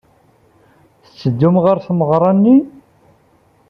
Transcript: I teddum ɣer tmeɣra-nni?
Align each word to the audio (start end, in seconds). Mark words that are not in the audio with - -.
I 1.07 1.09
teddum 1.19 1.55
ɣer 1.63 1.77
tmeɣra-nni? 1.85 2.57